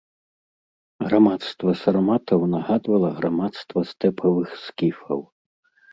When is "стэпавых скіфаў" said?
3.91-5.19